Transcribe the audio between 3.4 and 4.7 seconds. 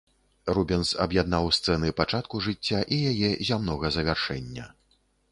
зямнога завяршэння.